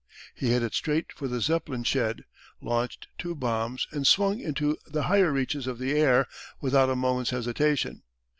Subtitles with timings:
[0.33, 2.25] He headed straight for the Zeppelin shed,
[2.59, 6.25] launched two bombs and swung into the higher reaches of the air
[6.59, 8.01] without a moment's hesitation.